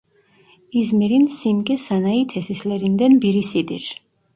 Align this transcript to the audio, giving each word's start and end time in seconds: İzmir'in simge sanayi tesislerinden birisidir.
İzmir'in 0.73 1.27
simge 1.27 1.77
sanayi 1.77 2.27
tesislerinden 2.27 3.21
birisidir. 3.21 4.01